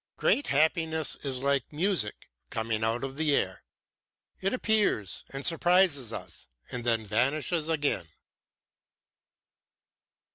Great 0.17 0.47
happiness 0.47 1.15
is 1.17 1.41
like 1.43 1.71
music 1.71 2.31
coming 2.49 2.83
out 2.83 3.03
of 3.03 3.17
the 3.17 3.35
air 3.35 3.61
it 4.39 4.51
appears 4.51 5.23
and 5.29 5.45
surprises 5.45 6.11
us 6.11 6.47
and 6.71 6.83
then 6.85 7.05
vanishes 7.05 7.69
again." 7.69 8.07